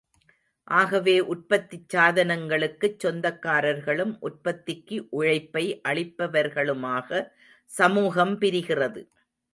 [0.67, 7.21] ஆகவே உற்பத்திச் சாதனங்களுக்குச் சொந்தக்காரர்களும், உற்பத்திக்கு உழைப்பை அளிப்பவர்களுமாக
[7.71, 9.03] சமூகம் பிரிகிறது.